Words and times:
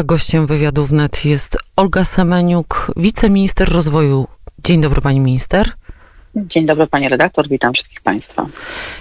A 0.00 0.02
gościem 0.02 0.46
wywiadu 0.46 0.84
wnet 0.84 1.24
jest 1.24 1.56
Olga 1.76 2.04
Semeniuk, 2.04 2.92
wiceminister 2.96 3.72
rozwoju. 3.72 4.26
Dzień 4.64 4.80
dobry, 4.80 5.00
pani 5.00 5.20
minister. 5.20 5.72
Dzień 6.36 6.66
dobry, 6.66 6.86
panie 6.86 7.08
redaktor, 7.08 7.48
witam 7.48 7.74
wszystkich 7.74 8.00
państwa. 8.00 8.46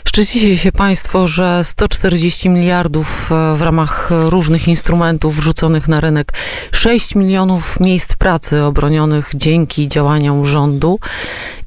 Szczycicie 0.08 0.58
się 0.58 0.72
państwo, 0.72 1.28
że 1.28 1.64
140 1.64 2.50
miliardów 2.50 3.32
e, 3.32 3.56
w 3.56 3.62
ramach 3.62 4.10
różnych 4.30 4.68
instrumentów 4.68 5.36
wrzuconych 5.36 5.88
na 5.88 6.00
rynek, 6.00 6.34
6 6.72 7.16
milionów 7.16 7.80
miejsc 7.80 8.16
pracy 8.16 8.64
obronionych 8.64 9.32
dzięki 9.36 9.88
działaniom 9.88 10.46
rządu 10.46 11.00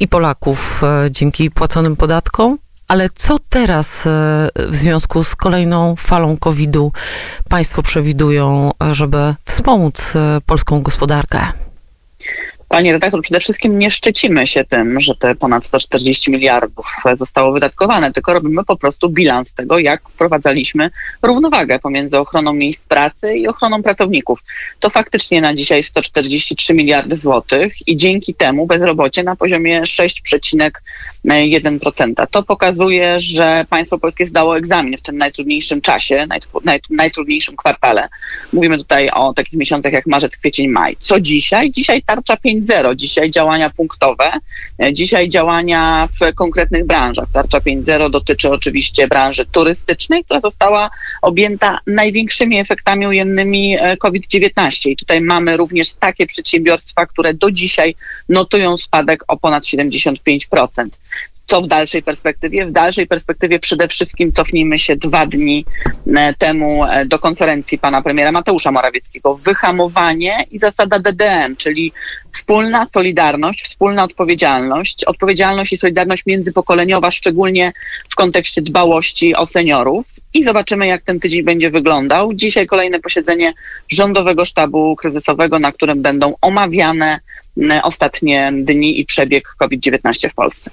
i 0.00 0.08
Polaków 0.08 0.82
e, 0.84 1.10
dzięki 1.10 1.50
płaconym 1.50 1.96
podatkom. 1.96 2.58
Ale 2.88 3.08
co 3.14 3.36
teraz 3.48 4.06
e, 4.06 4.10
w 4.68 4.74
związku 4.74 5.24
z 5.24 5.36
kolejną 5.36 5.96
falą 5.96 6.36
COVID-u 6.36 6.92
państwo 7.48 7.82
przewidują, 7.82 8.70
żeby 8.90 9.34
wspomóc 9.44 10.12
polską 10.46 10.82
gospodarkę? 10.82 11.52
Panie 12.72 12.92
redaktor, 12.92 13.22
przede 13.22 13.40
wszystkim 13.40 13.78
nie 13.78 13.90
szczycimy 13.90 14.46
się 14.46 14.64
tym, 14.64 15.00
że 15.00 15.14
te 15.14 15.34
ponad 15.34 15.66
140 15.66 16.30
miliardów 16.30 16.86
zostało 17.18 17.52
wydatkowane, 17.52 18.12
tylko 18.12 18.32
robimy 18.32 18.64
po 18.64 18.76
prostu 18.76 19.08
bilans 19.08 19.54
tego, 19.54 19.78
jak 19.78 20.08
wprowadzaliśmy 20.08 20.90
równowagę 21.22 21.78
pomiędzy 21.78 22.18
ochroną 22.18 22.52
miejsc 22.52 22.80
pracy 22.80 23.34
i 23.34 23.48
ochroną 23.48 23.82
pracowników. 23.82 24.42
To 24.80 24.90
faktycznie 24.90 25.40
na 25.40 25.54
dzisiaj 25.54 25.82
143 25.82 26.74
miliardy 26.74 27.16
złotych 27.16 27.88
i 27.88 27.96
dzięki 27.96 28.34
temu 28.34 28.66
bezrobocie 28.66 29.22
na 29.22 29.36
poziomie 29.36 29.82
6,1%. 29.82 32.26
To 32.30 32.42
pokazuje, 32.42 33.20
że 33.20 33.64
państwo 33.70 33.98
polskie 33.98 34.26
zdało 34.26 34.56
egzamin 34.56 34.98
w 34.98 35.02
tym 35.02 35.18
najtrudniejszym 35.18 35.80
czasie, 35.80 36.26
najtrudniejszym 36.90 37.56
kwartale. 37.56 38.08
Mówimy 38.52 38.78
tutaj 38.78 39.10
o 39.10 39.34
takich 39.34 39.58
miesiącach 39.58 39.92
jak 39.92 40.06
marzec, 40.06 40.36
kwiecień, 40.36 40.68
maj. 40.68 40.96
Co 41.00 41.20
dzisiaj? 41.20 41.70
Dzisiaj 41.70 42.02
tarcza 42.02 42.36
5 42.36 42.61
5.0. 42.62 42.96
Dzisiaj 42.96 43.30
działania 43.30 43.70
punktowe, 43.70 44.32
e, 44.82 44.94
dzisiaj 44.94 45.28
działania 45.28 46.08
w 46.20 46.34
konkretnych 46.34 46.86
branżach. 46.86 47.28
Tarcza 47.32 47.58
5.0 47.58 48.10
dotyczy 48.10 48.50
oczywiście 48.50 49.08
branży 49.08 49.46
turystycznej, 49.46 50.24
która 50.24 50.40
została 50.40 50.90
objęta 51.22 51.78
największymi 51.86 52.58
efektami 52.58 53.06
ujemnymi 53.06 53.76
e, 53.80 53.96
COVID-19. 53.96 54.90
I 54.90 54.96
tutaj 54.96 55.20
mamy 55.20 55.56
również 55.56 55.94
takie 55.94 56.26
przedsiębiorstwa, 56.26 57.06
które 57.06 57.34
do 57.34 57.50
dzisiaj 57.50 57.94
notują 58.28 58.76
spadek 58.76 59.24
o 59.28 59.36
ponad 59.36 59.64
75% 59.64 60.18
co 61.46 61.62
w 61.62 61.66
dalszej 61.66 62.02
perspektywie? 62.02 62.66
W 62.66 62.72
dalszej 62.72 63.06
perspektywie 63.06 63.58
przede 63.58 63.88
wszystkim 63.88 64.32
cofnijmy 64.32 64.78
się 64.78 64.96
dwa 64.96 65.26
dni 65.26 65.64
e, 66.16 66.34
temu 66.34 66.84
e, 66.84 67.06
do 67.06 67.18
konferencji 67.18 67.78
pana 67.78 68.02
premiera 68.02 68.32
Mateusza 68.32 68.72
Morawieckiego. 68.72 69.34
Wyhamowanie 69.34 70.46
i 70.50 70.58
zasada 70.58 70.98
DDM, 70.98 71.56
czyli 71.56 71.92
wspólna 72.32 72.86
solidarność, 72.94 73.62
wspólna 73.62 74.04
odpowiedzialność, 74.04 75.04
odpowiedzialność 75.04 75.72
i 75.72 75.76
solidarność 75.76 76.26
międzypokoleniowa, 76.26 77.10
szczególnie 77.10 77.72
w 78.10 78.14
kontekście 78.14 78.62
dbałości 78.62 79.36
o 79.36 79.46
seniorów 79.46 80.06
i 80.34 80.44
zobaczymy, 80.44 80.86
jak 80.86 81.02
ten 81.02 81.20
tydzień 81.20 81.42
będzie 81.42 81.70
wyglądał. 81.70 82.34
Dzisiaj 82.34 82.66
kolejne 82.66 83.00
posiedzenie 83.00 83.52
Rządowego 83.88 84.44
Sztabu 84.44 84.96
Kryzysowego, 84.96 85.58
na 85.58 85.72
którym 85.72 86.02
będą 86.02 86.34
omawiane 86.40 87.20
ostatnie 87.82 88.52
dni 88.54 89.00
i 89.00 89.04
przebieg 89.04 89.54
COVID-19 89.58 90.28
w 90.30 90.34
Polsce. 90.34 90.70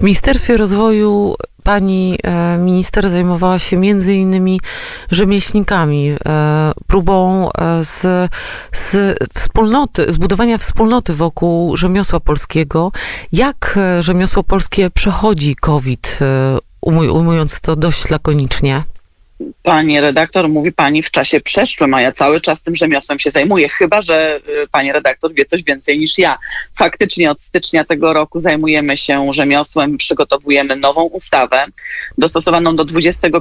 W 0.00 0.02
Ministerstwie 0.02 0.56
Rozwoju 0.56 1.34
pani 1.64 2.18
e, 2.22 2.58
minister 2.58 3.08
zajmowała 3.08 3.58
się 3.58 3.76
między 3.76 4.14
innymi 4.14 4.60
rzemieślnikami, 5.10 6.08
e, 6.08 6.72
próbą 6.86 7.48
e, 7.52 7.84
z, 7.84 8.30
z 8.72 9.18
wspólnoty, 9.34 10.12
zbudowania 10.12 10.58
wspólnoty 10.58 11.14
wokół 11.14 11.76
rzemiosła 11.76 12.20
polskiego. 12.20 12.92
Jak 13.32 13.78
rzemiosło 14.00 14.42
polskie 14.42 14.90
przechodzi 14.90 15.56
COVID, 15.56 16.18
ujmując 16.82 17.60
to 17.60 17.76
dość 17.76 18.10
lakonicznie? 18.10 18.82
Pani 19.62 20.00
redaktor, 20.00 20.48
mówi 20.48 20.72
pani 20.72 21.02
w 21.02 21.10
czasie 21.10 21.40
przeszłym, 21.40 21.94
a 21.94 22.00
ja 22.00 22.12
cały 22.12 22.40
czas 22.40 22.62
tym 22.62 22.76
rzemiosłem 22.76 23.18
się 23.18 23.30
zajmuję, 23.30 23.68
chyba 23.68 24.02
że 24.02 24.40
y, 24.64 24.68
pani 24.68 24.92
redaktor 24.92 25.34
wie 25.34 25.44
coś 25.44 25.62
więcej 25.62 25.98
niż 25.98 26.18
ja. 26.18 26.38
Faktycznie 26.76 27.30
od 27.30 27.42
stycznia 27.42 27.84
tego 27.84 28.12
roku 28.12 28.40
zajmujemy 28.40 28.96
się 28.96 29.34
rzemiosłem, 29.34 29.96
przygotowujemy 29.96 30.76
nową 30.76 31.02
ustawę 31.02 31.66
dostosowaną 32.18 32.76
do 32.76 32.84
XXI 32.94 33.40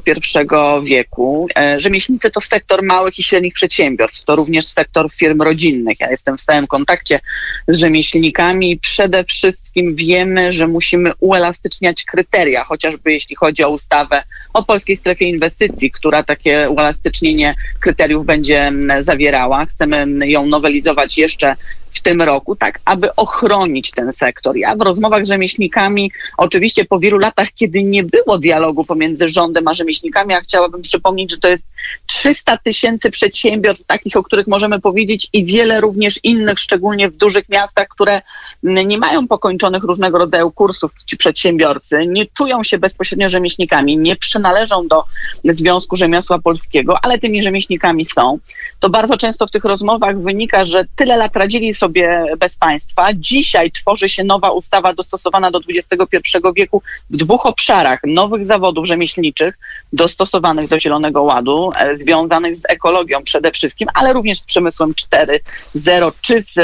wieku. 0.83 1.47
E, 1.57 1.79
rzemieślnicy 1.79 2.31
to 2.31 2.41
sektor 2.41 2.83
małych 2.83 3.19
i 3.19 3.23
średnich 3.23 3.53
przedsiębiorstw, 3.53 4.25
to 4.25 4.35
również 4.35 4.67
sektor 4.67 5.11
firm 5.11 5.41
rodzinnych. 5.41 5.99
Ja 5.99 6.11
jestem 6.11 6.37
w 6.37 6.41
stałym 6.41 6.67
kontakcie 6.67 7.19
z 7.67 7.77
rzemieślnikami. 7.77 8.79
Przede 8.79 9.23
wszystkim 9.23 9.95
wiemy, 9.95 10.53
że 10.53 10.67
musimy 10.67 11.11
uelastyczniać 11.19 12.03
kryteria, 12.03 12.63
chociażby 12.63 13.13
jeśli 13.13 13.35
chodzi 13.35 13.63
o 13.63 13.69
ustawę 13.69 14.23
o 14.53 14.63
polskiej 14.63 14.97
strefie 14.97 15.25
inwestycji, 15.25 15.91
która 15.93 16.23
takie 16.23 16.69
uelastycznienie 16.69 17.55
kryteriów 17.79 18.25
będzie 18.25 18.71
zawierała. 19.05 19.65
Chcemy 19.65 20.07
ją 20.27 20.45
nowelizować 20.45 21.17
jeszcze 21.17 21.55
w 21.93 22.01
tym 22.01 22.21
roku, 22.21 22.55
tak 22.55 22.79
aby 22.85 23.15
ochronić 23.15 23.91
ten 23.91 24.13
sektor. 24.13 24.57
Ja 24.57 24.75
w 24.75 24.81
rozmowach 24.81 25.25
z 25.25 25.29
rzemieślnikami, 25.29 26.11
oczywiście 26.37 26.85
po 26.85 26.99
wielu 26.99 27.17
latach, 27.17 27.47
kiedy 27.55 27.83
nie 27.83 28.03
było 28.03 28.37
dialogu 28.37 28.85
pomiędzy 28.85 29.29
rządem 29.29 29.67
a 29.67 29.73
rzemieślnikami, 29.73 30.31
ja 30.31 30.41
chciałabym 30.41 30.81
przypomnieć, 30.81 31.31
że 31.31 31.37
to 31.37 31.47
jest 31.47 31.63
300 32.05 32.57
tysięcy 32.57 33.09
przedsiębiorstw, 33.11 33.85
takich, 33.85 34.17
o 34.17 34.23
których 34.23 34.47
możemy 34.47 34.81
powiedzieć 34.81 35.27
i 35.33 35.45
wiele 35.45 35.81
również 35.81 36.19
innych, 36.23 36.59
szczególnie 36.59 37.09
w 37.09 37.15
dużych 37.15 37.49
miastach, 37.49 37.87
które 37.87 38.21
nie 38.63 38.97
mają 38.97 39.27
pokończonych 39.27 39.83
różnego 39.83 40.17
rodzaju 40.17 40.51
kursów 40.51 40.91
ci 41.05 41.17
przedsiębiorcy, 41.17 42.07
nie 42.07 42.25
czują 42.25 42.63
się 42.63 42.77
bezpośrednio 42.77 43.29
rzemieślnikami, 43.29 43.97
nie 43.97 44.15
przynależą 44.15 44.87
do 44.87 45.03
Związku 45.43 45.95
Rzemiosła 45.95 46.39
Polskiego, 46.39 46.97
ale 47.01 47.19
tymi 47.19 47.43
rzemieślnikami 47.43 48.05
są. 48.05 48.39
To 48.79 48.89
bardzo 48.89 49.17
często 49.17 49.47
w 49.47 49.51
tych 49.51 49.63
rozmowach 49.63 50.21
wynika, 50.21 50.63
że 50.63 50.85
tyle 50.95 51.17
lat 51.17 51.35
radzili 51.35 51.73
sobie 51.73 51.82
bez 52.37 52.55
państwa. 52.55 53.07
Dzisiaj 53.13 53.71
tworzy 53.71 54.09
się 54.09 54.23
nowa 54.23 54.51
ustawa 54.51 54.93
dostosowana 54.93 55.51
do 55.51 55.59
XXI 55.69 56.37
wieku 56.55 56.81
w 57.09 57.17
dwóch 57.17 57.45
obszarach 57.45 57.99
nowych 58.07 58.45
zawodów 58.45 58.85
rzemieślniczych, 58.85 59.57
dostosowanych 59.93 60.69
do 60.69 60.79
Zielonego 60.79 61.23
Ładu, 61.23 61.71
e, 61.77 61.97
związanych 61.97 62.57
z 62.57 62.69
ekologią 62.69 63.23
przede 63.23 63.51
wszystkim, 63.51 63.87
ale 63.93 64.13
również 64.13 64.39
z 64.39 64.43
przemysłem 64.45 64.93
4.0 64.93 66.11
czy 66.21 66.43
z 66.43 66.57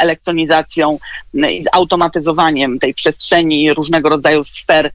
elektronizacją 0.00 0.98
i 1.34 1.62
z 1.62 1.66
automatyzowaniem 1.72 2.78
tej 2.78 2.94
przestrzeni 2.94 3.74
różnego 3.74 4.08
rodzaju 4.08 4.44
sfer 4.44 4.90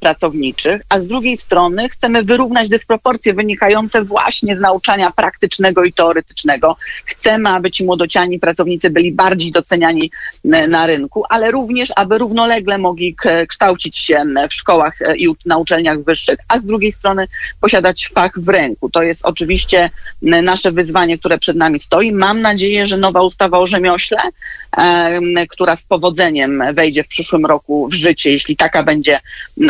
pracowniczych, 0.00 0.82
a 0.88 1.00
z 1.00 1.06
drugiej 1.06 1.36
strony 1.36 1.88
chcemy 1.88 2.22
wyrównać 2.22 2.68
dysproporcje 2.68 3.34
wynikające 3.34 4.02
właśnie 4.02 4.56
z 4.56 4.60
nauczania 4.60 5.10
praktycznego 5.10 5.84
i 5.84 5.92
teoretycznego. 5.92 6.76
Chcemy, 7.04 7.48
aby 7.48 7.70
ci 7.70 7.84
młodociani 7.84 8.38
pracownicy 8.38 8.90
byli 8.90 9.12
bardziej 9.12 9.52
doceniani 9.52 10.10
na 10.44 10.86
rynku, 10.86 11.24
ale 11.28 11.50
również, 11.50 11.92
aby 11.96 12.18
równolegle 12.18 12.78
mogli 12.78 13.16
kształcić 13.48 13.98
się 13.98 14.24
w 14.50 14.54
szkołach 14.54 15.02
e, 15.02 15.16
i 15.16 15.28
na 15.46 15.58
uczelniach 15.58 16.02
wyższych, 16.02 16.38
a 16.48 16.58
z 16.58 16.64
drugiej 16.64 16.92
strony 16.92 17.28
posiadać 17.60 18.08
fach 18.14 18.40
w 18.40 18.48
ręku. 18.48 18.90
To 18.90 19.02
jest 19.02 19.26
oczywiście 19.26 19.90
nasze 20.22 20.72
wyzwanie, 20.72 21.18
które 21.18 21.38
przed 21.38 21.56
nami 21.56 21.80
stoi. 21.80 22.12
Mam 22.12 22.40
nadzieję, 22.40 22.86
że 22.86 22.96
nowa 22.96 23.22
ustawa 23.22 23.58
o 23.58 23.66
rzemiośle, 23.66 24.18
która 25.48 25.76
z 25.76 25.82
powodzeniem 25.82 26.62
wejdzie 26.72 27.04
w 27.04 27.08
przyszłym 27.08 27.46
roku 27.46 27.88
w 27.88 27.94
życie, 27.94 28.30
jeśli 28.30 28.56
taka 28.56 28.82
będzie 28.82 29.20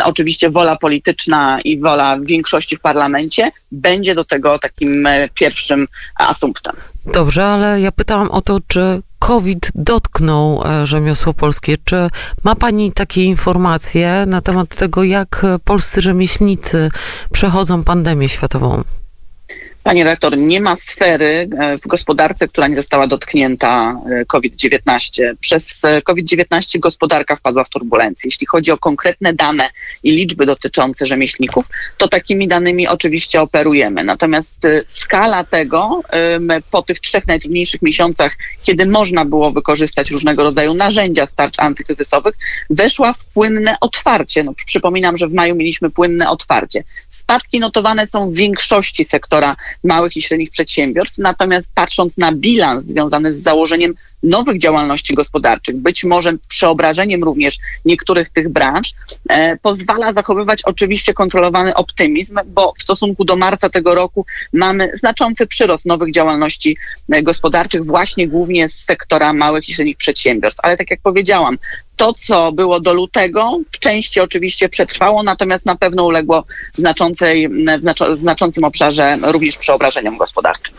oczywiście 0.03 0.49
wola 0.49 0.75
polityczna 0.75 1.61
i 1.61 1.79
wola 1.79 2.17
większości 2.19 2.77
w 2.77 2.81
parlamencie 2.81 3.51
będzie 3.71 4.15
do 4.15 4.25
tego 4.25 4.59
takim 4.59 5.07
e, 5.07 5.29
pierwszym 5.29 5.87
asumptem. 6.15 6.75
Dobrze, 7.13 7.45
ale 7.45 7.81
ja 7.81 7.91
pytałam 7.91 8.31
o 8.31 8.41
to, 8.41 8.59
czy 8.67 9.01
COVID 9.19 9.71
dotknął 9.75 10.63
e, 10.65 10.85
rzemiosło 10.85 11.33
polskie. 11.33 11.77
Czy 11.83 12.09
ma 12.43 12.55
Pani 12.55 12.91
takie 12.91 13.23
informacje 13.23 14.23
na 14.27 14.41
temat 14.41 14.75
tego, 14.75 15.03
jak 15.03 15.45
polscy 15.63 16.01
rzemieślnicy 16.01 16.89
przechodzą 17.31 17.83
pandemię 17.83 18.29
światową? 18.29 18.83
Panie 19.85 20.03
rektor, 20.03 20.37
nie 20.37 20.61
ma 20.61 20.75
sfery 20.75 21.49
e, 21.59 21.77
w 21.77 21.87
gospodarce, 21.87 22.47
która 22.47 22.67
nie 22.67 22.75
została 22.75 23.07
dotknięta 23.07 24.01
e, 24.21 24.25
COVID-19. 24.25 25.35
Przez 25.39 25.83
e, 25.83 26.01
COVID-19 26.01 26.79
gospodarka 26.79 27.35
wpadła 27.35 27.63
w 27.63 27.69
turbulencję. 27.69 28.27
Jeśli 28.27 28.47
chodzi 28.47 28.71
o 28.71 28.77
konkretne 28.77 29.33
dane 29.33 29.69
i 30.03 30.11
liczby 30.11 30.45
dotyczące 30.45 31.05
rzemieślników, 31.05 31.65
to 31.97 32.07
takimi 32.07 32.47
danymi 32.47 32.87
oczywiście 32.87 33.41
operujemy. 33.41 34.03
Natomiast 34.03 34.67
skala 34.89 35.43
tego 35.43 36.01
po 36.71 36.81
tych 36.81 36.99
trzech 36.99 37.27
najtrudniejszych 37.27 37.81
miesiącach, 37.81 38.37
kiedy 38.63 38.85
można 38.85 39.25
było 39.25 39.51
wykorzystać 39.51 40.11
różnego 40.11 40.43
rodzaju 40.43 40.73
narzędzia 40.73 41.25
starcz 41.27 41.59
antykryzysowych, 41.59 42.35
weszła 42.69 43.13
w 43.13 43.25
płynne 43.25 43.77
otwarcie. 43.81 44.43
No, 44.43 44.53
przypominam, 44.65 45.17
że 45.17 45.27
w 45.27 45.33
maju 45.33 45.55
mieliśmy 45.55 45.89
płynne 45.89 46.29
otwarcie 46.29 46.83
Spadki 47.25 47.59
notowane 47.59 48.07
są 48.07 48.29
w 48.29 48.33
większości 48.33 49.05
sektora 49.05 49.55
małych 49.83 50.17
i 50.17 50.21
średnich 50.21 50.49
przedsiębiorstw, 50.49 51.17
natomiast 51.17 51.67
patrząc 51.75 52.17
na 52.17 52.31
bilans 52.31 52.85
związany 52.85 53.33
z 53.33 53.43
założeniem 53.43 53.93
nowych 54.23 54.59
działalności 54.59 55.13
gospodarczych, 55.13 55.75
być 55.75 56.03
może 56.03 56.33
przeobrażeniem 56.47 57.23
również 57.23 57.57
niektórych 57.85 58.29
tych 58.29 58.49
branż, 58.49 58.93
e, 59.29 59.57
pozwala 59.57 60.13
zachowywać 60.13 60.61
oczywiście 60.63 61.13
kontrolowany 61.13 61.75
optymizm, 61.75 62.39
bo 62.45 62.73
w 62.77 62.83
stosunku 62.83 63.25
do 63.25 63.35
marca 63.35 63.69
tego 63.69 63.95
roku 63.95 64.25
mamy 64.53 64.91
znaczący 64.93 65.47
przyrost 65.47 65.85
nowych 65.85 66.13
działalności 66.13 66.77
e, 67.09 67.23
gospodarczych, 67.23 67.85
właśnie 67.85 68.27
głównie 68.27 68.69
z 68.69 68.85
sektora 68.85 69.33
małych 69.33 69.69
i 69.69 69.73
średnich 69.73 69.97
przedsiębiorstw. 69.97 70.59
Ale 70.63 70.77
tak 70.77 70.91
jak 70.91 70.99
powiedziałam, 71.01 71.57
to, 71.95 72.13
co 72.27 72.51
było 72.51 72.79
do 72.79 72.93
lutego, 72.93 73.59
w 73.71 73.79
części 73.79 74.21
oczywiście 74.21 74.69
przetrwało, 74.69 75.23
natomiast 75.23 75.65
na 75.65 75.75
pewno 75.75 76.05
uległo 76.05 76.43
znaczącej, 76.73 77.49
w 78.15 78.19
znaczącym 78.19 78.63
obszarze 78.63 79.17
również 79.21 79.57
przeobrażeniom 79.57 80.17
gospodarczym. 80.17 80.75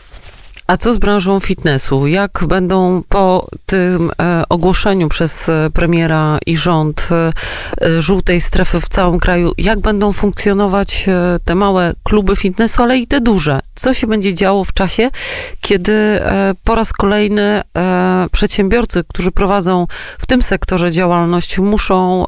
A 0.67 0.77
co 0.77 0.93
z 0.93 0.99
branżą 0.99 1.41
fitnessu? 1.41 2.07
Jak 2.07 2.45
będą 2.49 3.03
po 3.09 3.49
tym 3.67 4.11
e, 4.23 4.43
ogłoszeniu 4.49 5.09
przez 5.09 5.49
e, 5.49 5.71
premiera 5.75 6.39
i 6.47 6.57
rząd 6.57 7.09
e, 7.11 8.03
żółtej 8.03 8.41
strefy 8.41 8.81
w 8.81 8.89
całym 8.89 9.19
kraju, 9.19 9.53
jak 9.59 9.81
będą 9.81 10.13
funkcjonować 10.13 11.07
te 11.45 11.55
małe 11.55 11.93
kluby 12.05 12.37
fitnessu, 12.37 12.83
ale 12.83 12.99
i 12.99 13.07
te 13.07 13.21
duże? 13.21 13.61
Co 13.75 13.95
się 13.95 14.07
będzie 14.07 14.35
działo 14.35 14.65
w 14.65 14.73
czasie, 14.73 15.11
kiedy 15.61 16.21
po 16.65 16.75
raz 16.75 16.93
kolejny 16.93 17.63
przedsiębiorcy, 18.33 19.05
którzy 19.09 19.33
prowadzą 19.33 19.87
w 20.19 20.27
tym 20.27 20.43
sektorze 20.43 20.91
działalność, 20.91 21.59
muszą 21.59 22.25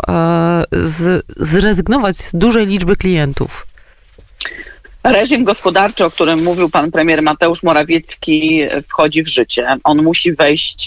zrezygnować 1.37 2.17
z 2.17 2.35
dużej 2.35 2.67
liczby 2.67 2.97
klientów? 2.97 3.67
Reżim 5.13 5.45
gospodarczy, 5.45 6.05
o 6.05 6.11
którym 6.11 6.43
mówił 6.43 6.71
pan 6.71 6.91
premier 6.91 7.23
Mateusz 7.23 7.63
Morawiecki, 7.63 8.63
wchodzi 8.89 9.23
w 9.23 9.29
życie. 9.29 9.77
On 9.85 10.03
musi 10.03 10.33
wejść 10.33 10.87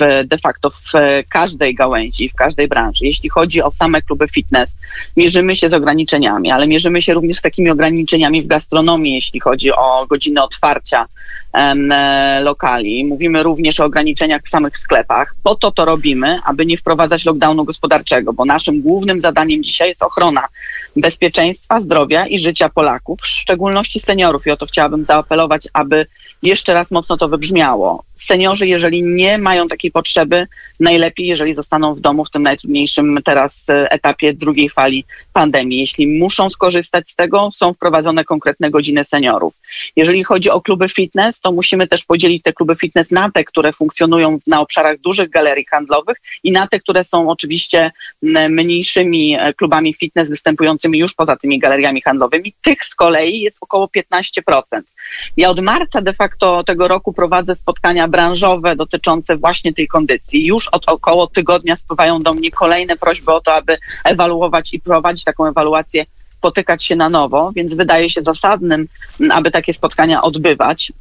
w, 0.00 0.26
de 0.26 0.38
facto 0.38 0.70
w 0.70 0.92
każdej 1.28 1.74
gałęzi, 1.74 2.28
w 2.28 2.34
każdej 2.34 2.68
branży. 2.68 3.06
Jeśli 3.06 3.28
chodzi 3.28 3.62
o 3.62 3.70
same 3.70 4.02
kluby 4.02 4.28
fitness, 4.28 4.70
mierzymy 5.16 5.56
się 5.56 5.70
z 5.70 5.74
ograniczeniami, 5.74 6.50
ale 6.50 6.66
mierzymy 6.66 7.02
się 7.02 7.14
również 7.14 7.36
z 7.36 7.42
takimi 7.42 7.70
ograniczeniami 7.70 8.42
w 8.42 8.46
gastronomii, 8.46 9.14
jeśli 9.14 9.40
chodzi 9.40 9.72
o 9.72 10.06
godziny 10.06 10.42
otwarcia 10.42 11.06
e, 11.52 12.40
lokali. 12.40 13.04
Mówimy 13.04 13.42
również 13.42 13.80
o 13.80 13.84
ograniczeniach 13.84 14.42
w 14.42 14.48
samych 14.48 14.78
sklepach. 14.78 15.34
Po 15.42 15.54
to 15.54 15.70
to 15.70 15.84
robimy, 15.84 16.40
aby 16.44 16.66
nie 16.66 16.76
wprowadzać 16.76 17.24
lockdownu 17.24 17.64
gospodarczego, 17.64 18.32
bo 18.32 18.44
naszym 18.44 18.82
głównym 18.82 19.20
zadaniem 19.20 19.64
dzisiaj 19.64 19.88
jest 19.88 20.02
ochrona 20.02 20.48
bezpieczeństwa, 20.96 21.80
zdrowia 21.80 22.26
i 22.26 22.38
życia 22.38 22.68
Polaków, 22.68 23.23
w 23.28 23.40
szczególności 23.40 24.00
seniorów. 24.00 24.46
I 24.46 24.50
o 24.50 24.56
to 24.56 24.66
chciałabym 24.66 25.04
zaapelować, 25.04 25.68
aby 25.72 26.06
jeszcze 26.42 26.74
raz 26.74 26.90
mocno 26.90 27.16
to 27.16 27.28
wybrzmiało 27.28 28.04
seniorzy, 28.22 28.68
jeżeli 28.68 29.02
nie 29.02 29.38
mają 29.38 29.68
takiej 29.68 29.90
potrzeby, 29.90 30.46
najlepiej, 30.80 31.26
jeżeli 31.26 31.54
zostaną 31.54 31.94
w 31.94 32.00
domu 32.00 32.24
w 32.24 32.30
tym 32.30 32.42
najtrudniejszym 32.42 33.18
teraz 33.24 33.52
e, 33.68 33.90
etapie 33.90 34.34
drugiej 34.34 34.68
fali 34.68 35.04
pandemii. 35.32 35.80
Jeśli 35.80 36.18
muszą 36.18 36.50
skorzystać 36.50 37.10
z 37.10 37.14
tego, 37.14 37.50
są 37.54 37.74
wprowadzone 37.74 38.24
konkretne 38.24 38.70
godziny 38.70 39.04
seniorów. 39.04 39.54
Jeżeli 39.96 40.24
chodzi 40.24 40.50
o 40.50 40.60
kluby 40.60 40.88
fitness, 40.88 41.40
to 41.40 41.52
musimy 41.52 41.88
też 41.88 42.04
podzielić 42.04 42.42
te 42.42 42.52
kluby 42.52 42.76
fitness 42.76 43.10
na 43.10 43.30
te, 43.30 43.44
które 43.44 43.72
funkcjonują 43.72 44.38
na 44.46 44.60
obszarach 44.60 45.00
dużych 45.00 45.30
galerii 45.30 45.64
handlowych 45.64 46.16
i 46.44 46.52
na 46.52 46.66
te, 46.66 46.80
które 46.80 47.04
są 47.04 47.30
oczywiście 47.30 47.92
mniejszymi 48.48 49.36
e, 49.40 49.54
klubami 49.54 49.94
fitness 49.94 50.28
występującymi 50.28 50.98
już 50.98 51.14
poza 51.14 51.36
tymi 51.36 51.58
galeriami 51.58 52.02
handlowymi. 52.02 52.54
Tych 52.62 52.84
z 52.84 52.94
kolei 52.94 53.40
jest 53.40 53.56
około 53.60 53.86
15%. 53.86 54.62
Ja 55.36 55.50
od 55.50 55.60
marca 55.60 56.00
de 56.00 56.12
facto 56.12 56.64
tego 56.64 56.88
roku 56.88 57.12
prowadzę 57.12 57.56
spotkania 57.56 58.03
branżowe 58.08 58.76
dotyczące 58.76 59.36
właśnie 59.36 59.74
tej 59.74 59.88
kondycji. 59.88 60.46
Już 60.46 60.68
od 60.68 60.88
około 60.88 61.26
tygodnia 61.26 61.76
spływają 61.76 62.18
do 62.18 62.34
mnie 62.34 62.50
kolejne 62.50 62.96
prośby 62.96 63.32
o 63.32 63.40
to, 63.40 63.54
aby 63.54 63.78
ewaluować 64.04 64.74
i 64.74 64.80
prowadzić 64.80 65.24
taką 65.24 65.46
ewaluację 65.46 66.06
spotykać 66.38 66.84
się 66.84 66.96
na 66.96 67.08
nowo, 67.08 67.52
więc 67.56 67.74
wydaje 67.74 68.10
się 68.10 68.22
zasadnym, 68.22 68.88
aby 69.30 69.50
takie 69.50 69.74
spotkania 69.74 70.22
odbywać. 70.22 70.92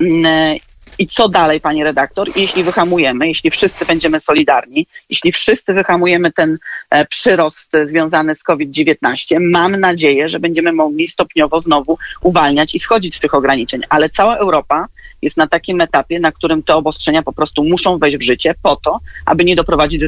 I 1.00 1.08
co 1.08 1.30
dalej, 1.30 1.62
pani 1.62 1.84
redaktor, 1.84 2.30
jeśli 2.36 2.64
wyhamujemy, 2.64 3.28
jeśli 3.28 3.52
wszyscy 3.52 3.86
będziemy 3.86 4.20
solidarni, 4.20 4.88
jeśli 5.10 5.32
wszyscy 5.32 5.74
wyhamujemy 5.74 6.32
ten 6.32 6.58
e, 6.90 7.06
przyrost 7.06 7.72
związany 7.86 8.36
z 8.36 8.44
COVID-19, 8.44 9.38
mam 9.40 9.80
nadzieję, 9.80 10.30
że 10.30 10.40
będziemy 10.40 10.74
mogli 10.74 11.08
stopniowo 11.08 11.62
znowu 11.62 11.98
uwalniać 12.22 12.76
i 12.76 12.80
schodzić 12.80 13.16
z 13.16 13.20
tych 13.20 13.34
ograniczeń. 13.34 13.82
Ale 13.90 14.10
cała 14.10 14.38
Europa 14.38 14.88
jest 15.24 15.38
na 15.38 15.48
takim 15.48 15.82
etapie, 15.82 16.20
na 16.20 16.32
którym 16.32 16.64
te 16.64 16.76
obostrzenia 16.76 17.24
po 17.24 17.34
prostu 17.34 17.64
muszą 17.64 17.98
wejść 17.98 18.18
w 18.18 18.22
życie 18.22 18.56
po 18.62 18.76
to, 18.76 19.00
aby 19.26 19.46
nie 19.46 19.56
doprowadzić 19.56 20.04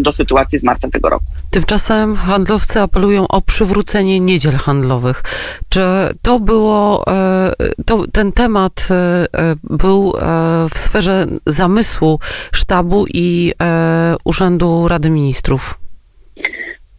do, 0.00 0.12
sytuacji 0.12 0.58
z 0.58 0.62
marca 0.62 0.88
tego 0.90 1.08
roku. 1.08 1.24
Tymczasem 1.50 2.16
handlowcy 2.16 2.80
apelują 2.80 3.28
o 3.28 3.40
przywrócenie 3.40 4.20
niedziel 4.20 4.56
handlowych. 4.56 5.22
Czy 5.68 5.80
to 6.22 6.40
było, 6.40 7.04
e, 7.06 7.12
to, 7.84 8.04
ten 8.12 8.32
temat 8.32 8.88
e, 8.90 9.26
był 9.62 10.12
w 10.74 10.78
sferze 10.78 11.26
zamysłu 11.46 12.20
sztabu 12.52 13.06
i 13.14 13.52
e, 13.62 14.16
Urzędu 14.24 14.88
Rady 14.88 15.10
Ministrów? 15.10 15.78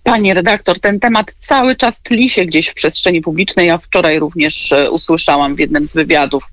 Pani 0.08 0.34
redaktor, 0.34 0.80
ten 0.80 1.00
temat 1.00 1.36
cały 1.42 1.76
czas 1.76 2.02
tli 2.02 2.30
się 2.30 2.46
gdzieś 2.46 2.68
w 2.68 2.74
przestrzeni 2.74 3.22
publicznej. 3.22 3.68
Ja 3.68 3.78
wczoraj 3.78 4.20
również 4.20 4.72
e, 4.72 4.92
usłyszałam 4.92 5.56
w 5.56 5.60
jednym 5.60 5.88
z 5.88 5.94
wywiadów, 5.94 6.44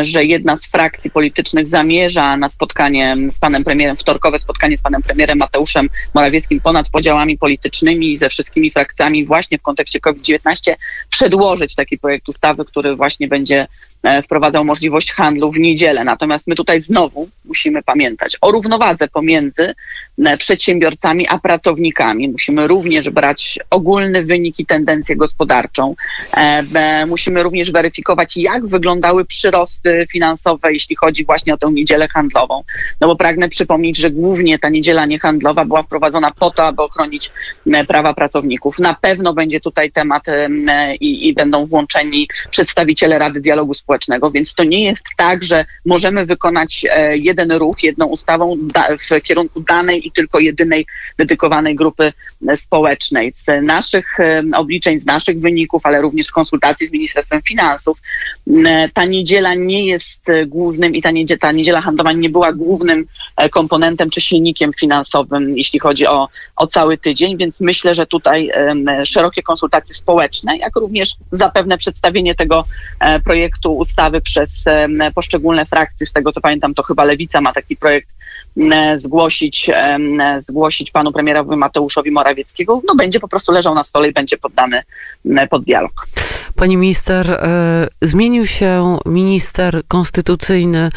że 0.00 0.24
jedna 0.24 0.56
z 0.56 0.66
frakcji 0.66 1.10
politycznych 1.10 1.68
zamierza 1.68 2.36
na 2.36 2.48
spotkanie 2.48 3.16
z 3.36 3.38
panem 3.38 3.64
premierem, 3.64 3.96
wtorkowe 3.96 4.38
spotkanie 4.38 4.78
z 4.78 4.82
panem 4.82 5.02
premierem 5.02 5.38
Mateuszem 5.38 5.90
Morawieckim 6.14 6.60
ponad 6.60 6.90
podziałami 6.90 7.38
politycznymi 7.38 8.18
ze 8.18 8.28
wszystkimi 8.28 8.70
frakcjami 8.70 9.26
właśnie 9.26 9.58
w 9.58 9.62
kontekście 9.62 10.00
COVID-19 10.00 10.74
przedłożyć 11.10 11.74
taki 11.74 11.98
projekt 11.98 12.28
ustawy, 12.28 12.64
który 12.64 12.96
właśnie 12.96 13.28
będzie 13.28 13.66
wprowadzał 14.24 14.64
możliwość 14.64 15.12
handlu 15.12 15.52
w 15.52 15.58
niedzielę. 15.58 16.04
Natomiast 16.04 16.46
my 16.46 16.54
tutaj 16.54 16.82
znowu 16.82 17.28
musimy 17.44 17.82
pamiętać 17.82 18.36
o 18.40 18.50
równowadze 18.50 19.08
pomiędzy 19.08 19.74
e, 20.24 20.36
przedsiębiorcami 20.36 21.28
a 21.28 21.38
pracownikami. 21.38 22.28
Musimy 22.28 22.66
również 22.66 23.10
brać 23.10 23.58
ogólny 23.70 24.24
wynik 24.24 24.58
i 24.58 24.66
tendencję 24.66 25.16
gospodarczą. 25.16 25.94
E, 26.36 27.06
musimy 27.06 27.42
również 27.42 27.70
weryfikować, 27.70 28.36
jak 28.36 28.66
wyglądały 28.66 29.24
przyrosty 29.24 30.06
finansowe, 30.12 30.72
jeśli 30.72 30.96
chodzi 30.96 31.24
właśnie 31.24 31.54
o 31.54 31.56
tę 31.56 31.72
niedzielę 31.72 32.08
handlową. 32.08 32.62
No 33.00 33.06
bo 33.06 33.16
pragnę 33.16 33.48
przypomnieć, 33.48 33.98
że 33.98 34.10
głównie 34.10 34.58
ta 34.58 34.68
niedziela 34.68 35.06
niehandlowa 35.06 35.64
była 35.64 35.82
wprowadzona 35.82 36.30
po 36.30 36.50
to, 36.50 36.66
aby 36.66 36.82
ochronić 36.82 37.32
prawa 37.88 38.14
pracowników. 38.14 38.78
Na 38.78 38.94
pewno 38.94 39.34
będzie 39.34 39.60
tutaj 39.60 39.92
temat 39.92 40.26
i, 41.00 41.28
i 41.28 41.34
będą 41.34 41.66
włączeni 41.66 42.28
przedstawiciele 42.50 43.18
Rady 43.18 43.40
Dialogu 43.40 43.74
Społecznego 43.74 43.93
społecznego, 43.94 44.30
więc 44.30 44.54
to 44.54 44.64
nie 44.64 44.84
jest 44.84 45.04
tak, 45.16 45.44
że 45.44 45.64
możemy 45.86 46.26
wykonać 46.26 46.86
e, 46.90 47.16
jeden 47.16 47.52
ruch 47.52 47.82
jedną 47.82 48.06
ustawą 48.06 48.56
w 49.10 49.22
kierunku 49.22 49.60
danej 49.60 50.06
i 50.08 50.12
tylko 50.12 50.38
jedynej 50.38 50.86
dedykowanej 51.18 51.74
grupy 51.74 52.12
e, 52.48 52.56
społecznej. 52.56 53.32
Z 53.34 53.46
naszych 53.62 54.20
e, 54.20 54.42
obliczeń, 54.56 55.00
z 55.00 55.06
naszych 55.06 55.40
wyników, 55.40 55.86
ale 55.86 56.00
również 56.00 56.26
z 56.26 56.30
konsultacji 56.30 56.88
z 56.88 56.92
Ministerstwem 56.92 57.42
Finansów, 57.42 57.98
ta 58.94 59.04
niedziela 59.04 59.54
nie 59.54 59.86
jest 59.86 60.20
głównym 60.46 60.94
i 60.94 61.02
ta 61.02 61.10
niedziela, 61.10 61.38
ta 61.38 61.52
niedziela 61.52 61.80
handlowa 61.80 62.12
nie 62.12 62.30
była 62.30 62.52
głównym 62.52 63.06
komponentem 63.50 64.10
czy 64.10 64.20
silnikiem 64.20 64.72
finansowym, 64.72 65.58
jeśli 65.58 65.78
chodzi 65.78 66.06
o, 66.06 66.28
o 66.56 66.66
cały 66.66 66.98
tydzień, 66.98 67.36
więc 67.36 67.54
myślę, 67.60 67.94
że 67.94 68.06
tutaj 68.06 68.50
szerokie 69.04 69.42
konsultacje 69.42 69.94
społeczne, 69.94 70.56
jak 70.56 70.76
również 70.76 71.16
zapewne 71.32 71.78
przedstawienie 71.78 72.34
tego 72.34 72.64
projektu 73.24 73.83
ustawy 73.84 74.20
przez 74.20 74.50
poszczególne 75.14 75.66
frakcje. 75.66 76.06
Z 76.06 76.12
tego 76.12 76.32
co 76.32 76.40
pamiętam, 76.40 76.74
to 76.74 76.82
chyba 76.82 77.04
Lewica 77.04 77.40
ma 77.40 77.52
taki 77.52 77.76
projekt 77.76 78.08
zgłosić, 78.98 79.70
zgłosić 80.48 80.90
panu 80.90 81.12
premierowi 81.12 81.56
Mateuszowi 81.56 82.10
Morawieckiego. 82.10 82.80
No 82.86 82.94
będzie 82.94 83.20
po 83.20 83.28
prostu 83.28 83.52
leżał 83.52 83.74
na 83.74 83.84
stole 83.84 84.08
i 84.08 84.12
będzie 84.12 84.36
poddany 84.36 84.82
pod 85.50 85.64
dialog. 85.64 86.06
Pani 86.56 86.76
minister, 86.76 87.30
e, 87.30 87.88
zmienił 88.02 88.46
się 88.46 88.98
minister 89.06 89.82
konstytucyjny. 89.88 90.90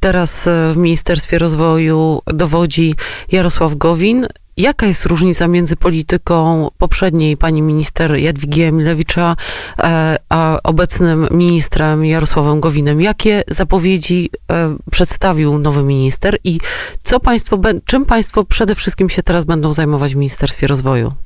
Teraz 0.00 0.46
e, 0.46 0.72
w 0.72 0.76
Ministerstwie 0.76 1.38
Rozwoju 1.38 2.22
dowodzi 2.26 2.94
Jarosław 3.32 3.74
Gowin. 3.74 4.26
Jaka 4.58 4.86
jest 4.86 5.06
różnica 5.06 5.48
między 5.48 5.76
polityką 5.76 6.68
poprzedniej 6.78 7.36
pani 7.36 7.62
minister 7.62 8.16
Jadwigi 8.16 8.62
Emilewicza 8.62 9.36
e, 9.78 10.16
a 10.28 10.58
obecnym 10.64 11.28
ministrem 11.30 12.04
Jarosławem 12.04 12.60
Gowinem? 12.60 13.00
Jakie 13.00 13.44
zapowiedzi 13.48 14.30
e, 14.52 14.76
przedstawił 14.90 15.58
nowy 15.58 15.82
minister 15.82 16.38
i 16.44 16.60
co 17.02 17.20
państwo, 17.20 17.58
czym 17.84 18.04
państwo 18.04 18.44
przede 18.44 18.74
wszystkim 18.74 19.08
się 19.10 19.22
teraz 19.22 19.44
będą 19.44 19.72
zajmować 19.72 20.14
w 20.14 20.16
Ministerstwie 20.16 20.66
Rozwoju? 20.66 21.25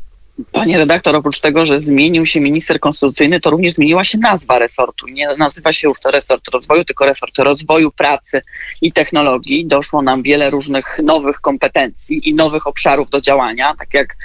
Panie 0.53 0.79
redaktor, 0.79 1.17
oprócz 1.17 1.41
tego, 1.41 1.67
że 1.67 1.81
zmienił 1.81 2.27
się 2.27 2.41
minister 2.41 2.81
konstytucyjny, 2.81 3.41
to 3.41 3.51
również 3.51 3.75
zmieniła 3.75 4.05
się 4.05 4.19
nazwa 4.19 4.59
resortu. 4.59 5.07
Nie 5.07 5.29
nazywa 5.39 5.73
się 5.73 5.89
już 5.89 6.01
to 6.01 6.11
resort 6.11 6.49
rozwoju, 6.49 6.85
tylko 6.85 7.05
resort 7.05 7.39
rozwoju 7.39 7.91
pracy 7.91 8.43
i 8.83 8.93
technologii. 8.93 9.67
Doszło 9.67 10.03
nam 10.03 10.23
wiele 10.23 10.51
różnych 10.51 10.99
nowych 11.03 11.41
kompetencji 11.41 12.29
i 12.29 12.35
nowych 12.35 12.67
obszarów 12.67 13.11
do 13.11 13.21
działania. 13.21 13.75
Tak 13.79 13.95
jak 13.95 14.17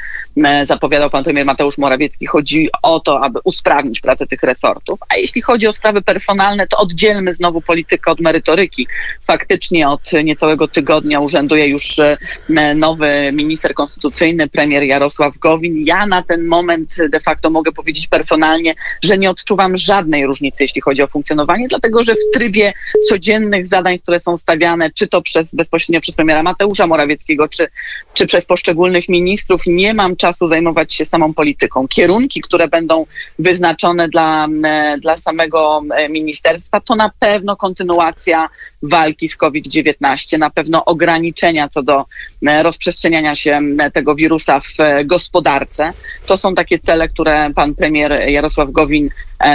zapowiadał 0.67 1.09
pan 1.09 1.23
premier 1.23 1.45
Mateusz 1.45 1.77
Morawiecki, 1.77 2.25
chodzi 2.25 2.69
o 2.81 2.99
to, 2.99 3.23
aby 3.23 3.39
usprawnić 3.43 3.99
pracę 3.99 4.27
tych 4.27 4.43
resortów. 4.43 4.99
A 5.09 5.15
jeśli 5.15 5.41
chodzi 5.41 5.67
o 5.67 5.73
sprawy 5.73 6.01
personalne, 6.01 6.67
to 6.67 6.77
oddzielmy 6.77 7.33
znowu 7.33 7.61
politykę 7.61 8.11
od 8.11 8.19
merytoryki. 8.19 8.87
Faktycznie 9.27 9.89
od 9.89 10.11
niecałego 10.23 10.67
tygodnia 10.67 11.19
urzęduje 11.19 11.67
już 11.67 11.99
e, 11.99 12.17
nowy 12.75 13.31
minister 13.33 13.73
konstytucyjny, 13.73 14.47
premier 14.47 14.83
Jarosław 14.83 15.37
Gowin. 15.37 15.85
Ja 15.85 16.05
na 16.05 16.23
ten 16.23 16.45
moment 16.45 16.95
de 17.09 17.19
facto 17.19 17.49
mogę 17.49 17.71
powiedzieć 17.71 18.07
personalnie, 18.07 18.75
że 19.03 19.17
nie 19.17 19.29
odczuwam 19.29 19.77
żadnej 19.77 20.25
różnicy, 20.25 20.63
jeśli 20.63 20.81
chodzi 20.81 21.01
o 21.01 21.07
funkcjonowanie, 21.07 21.67
dlatego 21.67 22.03
że 22.03 22.13
w 22.13 22.33
trybie 22.33 22.73
codziennych 23.09 23.67
zadań, 23.67 23.99
które 23.99 24.19
są 24.19 24.37
stawiane, 24.37 24.91
czy 24.91 25.07
to 25.07 25.21
przez 25.21 25.55
bezpośrednio 25.55 26.01
przez 26.01 26.15
premiera 26.15 26.43
Mateusza 26.43 26.87
Morawieckiego, 26.87 27.47
czy, 27.47 27.67
czy 28.13 28.27
przez 28.27 28.45
poszczególnych 28.45 29.09
ministrów, 29.09 29.61
nie 29.67 29.93
mam 29.93 30.15
czasu 30.15 30.24
zajmować 30.33 30.93
się 30.93 31.05
samą 31.05 31.33
polityką. 31.33 31.87
Kierunki, 31.87 32.41
które 32.41 32.67
będą 32.67 33.05
wyznaczone 33.39 34.09
dla, 34.09 34.47
e, 34.65 34.97
dla 35.01 35.17
samego 35.17 35.81
e, 35.95 36.09
ministerstwa, 36.09 36.79
to 36.81 36.95
na 36.95 37.11
pewno 37.19 37.55
kontynuacja 37.55 38.49
walki 38.83 39.27
z 39.27 39.37
COVID-19, 39.37 40.39
na 40.39 40.49
pewno 40.49 40.85
ograniczenia 40.85 41.69
co 41.69 41.83
do 41.83 42.05
e, 42.47 42.63
rozprzestrzeniania 42.63 43.35
się 43.35 43.61
tego 43.93 44.15
wirusa 44.15 44.59
w 44.59 44.73
gospodarce. 45.05 45.93
To 46.25 46.37
są 46.37 46.55
takie 46.55 46.79
cele, 46.79 47.07
które 47.09 47.49
pan 47.55 47.75
premier 47.75 48.29
Jarosław 48.29 48.71
Gowin 48.71 49.09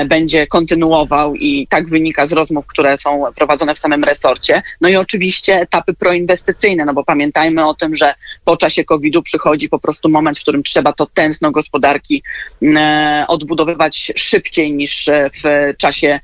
będzie 0.07 0.47
kontynuował 0.47 1.35
i 1.35 1.67
tak 1.67 1.89
wynika 1.89 2.27
z 2.27 2.33
rozmów, 2.33 2.67
które 2.67 2.99
są 2.99 3.25
prowadzone 3.37 3.75
w 3.75 3.79
samym 3.79 4.05
resorcie. 4.05 4.63
No 4.81 4.89
i 4.89 4.97
oczywiście 4.97 5.61
etapy 5.61 5.95
proinwestycyjne, 5.95 6.85
no 6.85 6.95
bo 6.95 7.05
pamiętajmy 7.05 7.67
o 7.67 7.75
tym, 7.75 7.97
że 7.97 8.15
po 8.45 8.57
czasie 8.57 8.85
COVID-u 8.85 9.23
przychodzi 9.23 9.69
po 9.69 9.79
prostu 9.79 10.09
moment, 10.09 10.39
w 10.39 10.43
którym 10.43 10.63
trzeba 10.63 10.93
to 10.93 11.07
tętno 11.07 11.51
gospodarki 11.51 12.23
e, 12.63 13.25
odbudowywać 13.29 14.13
szybciej 14.17 14.73
niż 14.73 15.11
w 15.43 15.73
czasie 15.77 16.21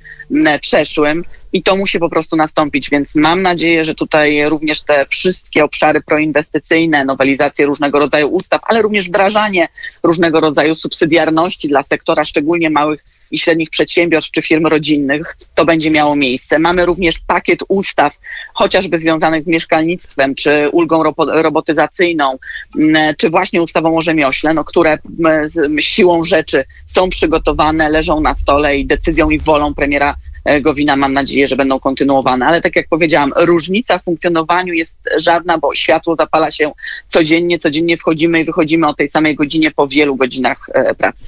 przeszłym 0.60 1.25
i 1.52 1.62
to 1.62 1.76
musi 1.76 1.98
po 1.98 2.10
prostu 2.10 2.36
nastąpić, 2.36 2.90
więc 2.90 3.14
mam 3.14 3.42
nadzieję, 3.42 3.84
że 3.84 3.94
tutaj 3.94 4.48
również 4.48 4.82
te 4.82 5.06
wszystkie 5.06 5.64
obszary 5.64 6.00
proinwestycyjne, 6.00 7.04
nowelizacje 7.04 7.66
różnego 7.66 7.98
rodzaju 7.98 8.28
ustaw, 8.28 8.60
ale 8.64 8.82
również 8.82 9.08
wdrażanie 9.08 9.68
różnego 10.02 10.40
rodzaju 10.40 10.75
subsydiarności 10.75 11.68
dla 11.68 11.82
sektora 11.82 12.25
szczególnie 12.25 12.70
małych 12.70 13.04
i 13.30 13.38
średnich 13.38 13.71
przedsiębiorstw 13.71 14.30
czy 14.30 14.42
firm 14.42 14.66
rodzinnych, 14.66 15.37
to 15.54 15.64
będzie 15.64 15.90
miało 15.90 16.16
miejsce. 16.16 16.59
Mamy 16.59 16.87
również 16.87 17.18
pakiet 17.18 17.61
ustaw, 17.68 18.18
chociażby 18.54 18.99
związanych 18.99 19.45
z 19.45 19.47
mieszkalnictwem, 19.47 20.35
czy 20.35 20.68
ulgą 20.73 21.02
robotyzacyjną, 21.16 22.38
czy 23.18 23.30
właśnie 23.30 23.62
ustawą 23.62 23.97
o 23.97 24.00
rzemiośle, 24.00 24.54
no, 24.54 24.64
które 24.64 24.99
siłą 25.80 26.25
rzeczy 26.25 26.64
są 26.87 27.09
przygotowane, 27.09 27.88
leżą 27.88 28.21
na 28.21 28.35
stole 28.35 28.76
i 28.76 28.87
decyzją 28.87 29.30
i 29.30 29.38
wolą 29.38 29.75
premiera 29.75 30.16
E, 30.47 30.61
Gowina 30.61 30.97
mam 30.97 31.12
nadzieję, 31.12 31.49
że 31.49 31.56
będą 31.56 31.80
kontynuowane. 31.80 32.47
Ale 32.47 32.62
tak 32.62 32.76
jak 32.76 32.88
powiedziałam, 32.88 33.33
różnica 33.37 33.99
w 33.99 34.04
funkcjonowaniu 34.04 34.75
jest 34.75 34.97
żadna, 35.16 35.59
bo 35.59 35.75
światło 35.75 36.16
zapala 36.16 36.50
się 36.50 36.73
codziennie, 37.11 37.59
codziennie 37.59 37.99
wchodzimy 37.99 38.40
i 38.40 38.45
wychodzimy 38.45 38.88
o 38.88 38.95
tej 38.95 39.09
samej 39.09 39.35
godzinie 39.35 39.71
po 39.71 39.88
wielu 39.88 40.16
godzinach 40.16 40.71
e, 40.75 40.95
pracy. 40.95 41.25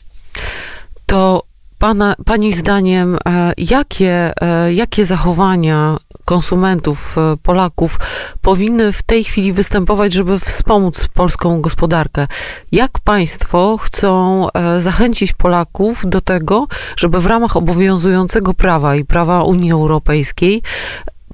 To 1.07 1.43
Pana, 1.78 2.14
pani 2.25 2.52
zdaniem, 2.52 3.18
e, 3.28 3.52
jakie, 3.58 4.32
jakie 4.68 5.04
zachowania 5.04 5.99
konsumentów, 6.28 7.16
e, 7.18 7.37
Polaków 7.42 7.99
powinny 8.42 8.92
w 8.92 9.02
tej 9.02 9.25
chwili 9.25 9.52
występować, 9.52 10.12
żeby 10.12 10.38
wspomóc 10.38 11.08
polską 11.14 11.61
gospodarkę. 11.61 12.26
Jak 12.73 12.99
państwo 13.04 13.76
chcą 13.76 14.47
e, 14.50 14.80
zachęcić 14.80 15.32
Polaków 15.32 16.02
do 16.06 16.20
tego, 16.20 16.66
żeby 16.97 17.20
w 17.20 17.26
ramach 17.26 17.56
obowiązującego 17.56 18.54
prawa 18.54 18.97
i 18.97 19.04
prawa 19.04 19.42
Unii 19.42 19.73
Europejskiej 19.73 20.62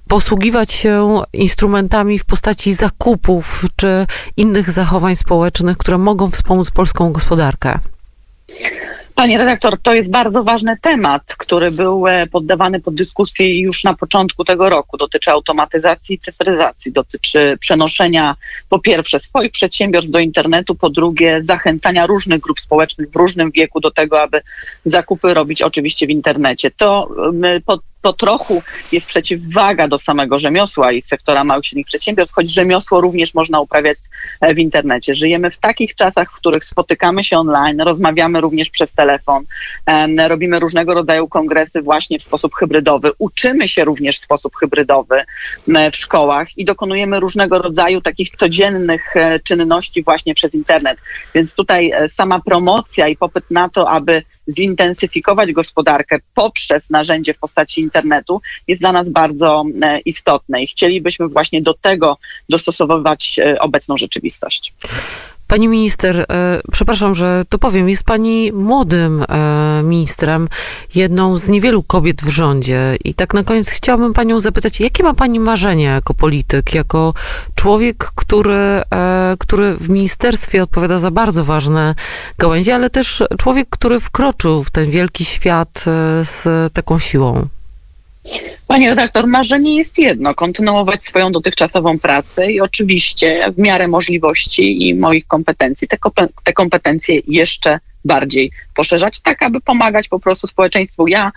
posługiwać 0.09 0.73
się 0.73 1.23
instrumentami 1.33 2.19
w 2.19 2.25
postaci 2.25 2.75
zakupów 2.75 3.65
czy 3.77 4.07
innych 4.37 4.71
zachowań 4.71 5.17
społecznych, 5.17 5.79
które 5.79 5.99
mogą 5.99 6.31
wspomóc 6.31 6.71
polską 6.71 7.13
gospodarkę? 7.13 7.79
Panie 9.15 9.39
redaktor, 9.39 9.79
to 9.79 9.95
jest 9.95 10.11
bardzo 10.11 10.45
ważny 10.45 10.77
temat, 10.81 11.37
który 11.39 11.71
był 11.71 12.07
e, 12.07 12.27
poddawany 12.27 12.81
pod 12.81 12.95
dyskusję 12.95 13.61
już 13.61 13.85
na 13.85 13.95
początku 13.95 14.45
tego 14.45 14.69
roku. 14.69 14.97
Dotyczy 14.97 15.31
automatyzacji 15.31 16.17
i 16.17 16.19
cyfryzacji, 16.19 16.93
dotyczy 16.93 17.57
przenoszenia 17.61 18.37
po 18.69 18.79
pierwsze 18.79 19.21
swoich 19.21 19.53
przedsiębiorstw 19.53 20.11
do 20.11 20.19
internetu, 20.19 20.75
po 20.75 20.91
drugie 20.91 21.43
zachęcania 21.45 22.07
różnych 22.07 22.41
grup 22.41 22.61
społecznych 22.61 23.11
w 23.11 23.17
różnym 23.17 23.51
wieku 23.51 23.81
do 23.81 23.91
tego, 23.91 24.23
aby 24.23 24.41
zakupy 24.85 25.35
robić 25.35 25.63
oczywiście 25.63 26.07
w 26.07 26.11
internecie. 26.11 26.71
To 26.71 27.09
pod 27.67 27.81
to 28.05 28.13
trochę 28.13 28.61
jest 28.93 29.07
przeciwwaga 29.07 29.89
do 29.89 29.99
samego 29.99 30.39
rzemiosła 30.39 30.93
i 30.93 31.03
sektora 31.03 31.45
małych 31.45 31.65
i 31.65 31.69
średnich 31.69 31.87
przedsiębiorstw, 31.87 32.35
choć 32.35 32.55
rzemiosło 32.55 33.01
również 33.01 33.35
można 33.35 33.61
uprawiać 33.61 33.99
e, 34.41 34.55
w 34.55 34.59
internecie. 34.59 35.15
Żyjemy 35.15 35.51
w 35.51 35.59
takich 35.59 35.95
czasach, 35.95 36.33
w 36.33 36.35
których 36.35 36.65
spotykamy 36.65 37.25
się 37.25 37.39
online, 37.39 37.81
rozmawiamy 37.81 38.41
również 38.41 38.71
przez 38.71 38.93
telefon, 38.93 39.45
robimy 40.29 40.61
różnego 40.61 40.95
rodzaju 40.95 41.29
kongresy 41.29 41.83
właśnie 41.83 42.19
w 42.19 42.23
sposób 42.23 42.55
hybrydowy, 42.55 43.11
uczymy 43.19 43.69
się 43.69 43.85
również 43.85 44.19
w 44.19 44.25
sposób 44.25 44.57
hybrydowy 44.57 45.25
w 45.93 45.97
szkołach 45.97 46.59
i 46.59 46.65
dokonujemy 46.65 47.21
różnego 47.21 47.59
rodzaju 47.59 48.01
takich 48.01 48.31
codziennych 48.31 49.17
e, 49.17 49.41
czynności 49.41 50.03
właśnie 50.03 50.35
przez 50.35 50.55
internet. 50.55 50.99
Więc 51.35 51.55
tutaj 51.55 51.91
e, 51.91 52.09
sama 52.09 52.41
promocja 52.41 53.09
i 53.09 53.17
popyt 53.17 53.51
na 53.51 53.69
to, 53.69 53.91
aby 53.91 54.23
zintensyfikować 54.49 55.53
gospodarkę 55.53 56.19
poprzez 56.35 56.91
narzędzie 56.91 57.35
w 57.35 57.39
postaci 57.39 57.81
internetu 57.81 58.41
jest 58.69 58.81
dla 58.81 58.93
nas 58.93 59.09
bardzo 59.09 59.65
e, 59.83 60.01
istotne 60.01 60.63
i 60.63 60.67
chcielibyśmy 60.67 61.29
właśnie 61.29 61.63
do 61.63 61.75
tego 61.75 62.19
dostosowywać 62.49 63.39
e, 63.39 63.59
obecną 63.59 63.97
rzeczywistość. 63.97 64.73
Pani 65.55 65.69
minister, 65.69 66.21
e, 66.21 66.61
przepraszam, 66.73 67.15
że 67.15 67.45
to 67.49 67.59
powiem, 67.59 67.89
jest 67.89 68.05
pani 68.05 68.53
młodym 68.53 69.25
e, 69.29 69.83
ministrem, 69.83 70.49
jedną 70.95 71.39
z 71.39 71.49
niewielu 71.49 71.83
kobiet 71.83 72.23
w 72.23 72.29
rządzie. 72.29 72.97
I 73.05 73.15
tak 73.15 73.35
na 73.35 73.45
koniec 73.45 73.69
chciałabym 73.69 74.15
panią 74.15 74.41
zapytać, 74.41 74.81
jakie 74.81 75.03
ma 75.03 75.15
pani 75.15 75.41
marzenia 75.41 75.95
jako 75.95 76.15
polityk, 76.15 76.75
jako 76.75 77.15
człowiek, 77.55 78.11
który, 78.15 78.83
e, 78.95 79.37
który 79.39 79.75
w 79.75 79.89
ministerstwie 79.89 80.63
odpowiada 80.63 80.99
za 80.99 81.11
bardzo 81.11 81.45
ważne 81.45 81.95
gałęzie, 82.39 82.75
ale 82.75 82.91
też 82.91 83.23
człowiek, 83.39 83.69
który 83.71 84.01
wkroczył 84.01 84.65
w 84.65 84.71
ten 84.71 84.91
wielki 84.91 85.25
świat 85.25 85.85
z 86.23 86.73
taką 86.73 86.99
siłą? 86.99 87.49
Panie 88.67 88.91
redaktor, 88.91 89.27
marzenie 89.27 89.77
jest 89.77 89.99
jedno, 89.99 90.35
kontynuować 90.35 91.05
swoją 91.05 91.33
dotychczasową 91.33 91.99
pracę 91.99 92.53
i 92.53 92.61
oczywiście 92.61 93.53
w 93.53 93.59
miarę 93.59 93.89
możliwości 93.89 94.89
i 94.89 94.95
moich 94.95 95.27
kompetencji. 95.27 95.89
Te, 95.89 95.99
te 96.45 96.53
kompetencje 96.53 97.21
jeszcze 97.27 97.81
bardziej 98.05 98.51
poszerzać, 98.75 99.21
tak 99.21 99.43
aby 99.43 99.61
pomagać 99.61 100.09
po 100.09 100.21
prostu 100.21 100.47
społeczeństwu. 100.47 101.07
Ja 101.07 101.33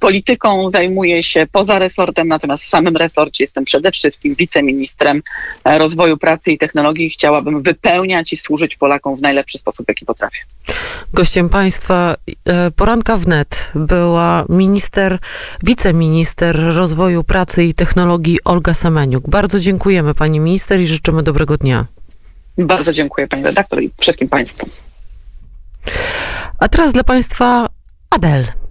polityką 0.00 0.70
zajmuję 0.70 1.22
się 1.22 1.46
poza 1.52 1.78
resortem, 1.78 2.28
natomiast 2.28 2.62
w 2.62 2.68
samym 2.68 2.96
resorcie 2.96 3.44
jestem 3.44 3.64
przede 3.64 3.92
wszystkim 3.92 4.34
wiceministrem 4.34 5.22
rozwoju 5.64 6.16
pracy 6.16 6.52
i 6.52 6.58
technologii 6.58 7.10
chciałabym 7.10 7.62
wypełniać 7.62 8.32
i 8.32 8.36
służyć 8.36 8.76
Polakom 8.76 9.16
w 9.16 9.20
najlepszy 9.20 9.58
sposób, 9.58 9.88
jaki 9.88 10.06
potrafię. 10.06 10.38
Gościem 11.14 11.48
państwa 11.48 12.16
e, 12.44 12.70
poranka 12.70 13.16
wnet 13.16 13.72
była 13.74 14.44
minister, 14.48 15.18
wiceminister 15.62 16.56
rozwoju 16.56 17.24
pracy 17.24 17.64
i 17.64 17.74
technologii 17.74 18.38
Olga 18.44 18.74
Semeniuk. 18.74 19.28
Bardzo 19.28 19.60
dziękujemy 19.60 20.14
pani 20.14 20.40
minister 20.40 20.80
i 20.80 20.86
życzymy 20.86 21.22
dobrego 21.22 21.56
dnia. 21.56 21.86
Bardzo 22.58 22.92
dziękuję 22.92 23.28
pani 23.28 23.42
redaktor 23.42 23.82
i 23.82 23.90
wszystkim 24.00 24.28
państwu. 24.28 24.68
A 26.58 26.68
teraz 26.68 26.92
dla 26.92 27.04
Państwa 27.04 27.66
Adel. 28.10 28.65